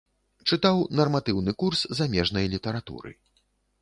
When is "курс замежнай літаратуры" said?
1.65-3.11